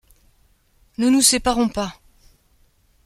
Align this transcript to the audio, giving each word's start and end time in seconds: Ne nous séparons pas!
Ne 0.97 1.11
nous 1.11 1.21
séparons 1.21 1.69
pas! 1.69 1.93